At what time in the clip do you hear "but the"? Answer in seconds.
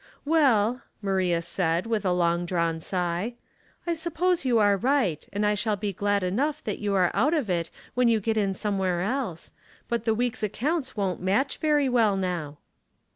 9.87-10.15